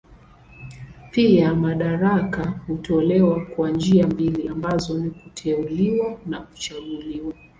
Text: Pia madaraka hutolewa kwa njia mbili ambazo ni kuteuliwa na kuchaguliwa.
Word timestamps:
Pia 1.11 1.55
madaraka 1.55 2.45
hutolewa 2.67 3.45
kwa 3.45 3.69
njia 3.71 4.07
mbili 4.07 4.47
ambazo 4.47 4.97
ni 4.97 5.11
kuteuliwa 5.11 6.19
na 6.25 6.39
kuchaguliwa. 6.41 7.33